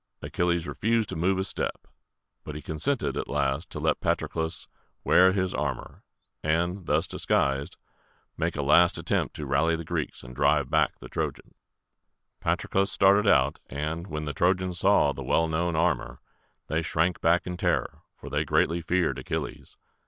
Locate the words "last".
3.27-3.69, 8.63-8.97